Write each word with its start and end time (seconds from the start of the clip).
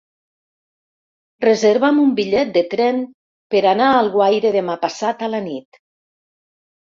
Reserva'm 1.43 1.99
un 2.03 2.15
bitllet 2.19 2.53
de 2.55 2.63
tren 2.71 3.03
per 3.57 3.61
anar 3.73 3.91
a 3.91 4.01
Alguaire 4.07 4.55
demà 4.57 4.79
passat 4.87 5.23
a 5.29 5.31
la 5.37 5.43
nit. 5.51 5.81